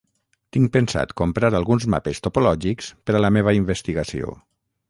Tinc 0.55 0.71
pensat 0.77 1.13
comprar 1.21 1.51
alguns 1.59 1.87
mapes 1.95 2.23
topològics 2.29 2.91
per 3.11 3.19
a 3.19 3.25
la 3.27 3.35
meva 3.39 3.57
investigació. 3.63 4.35